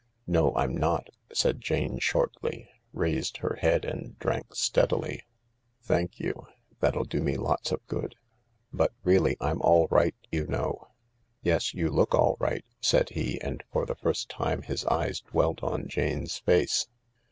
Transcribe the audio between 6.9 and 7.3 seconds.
do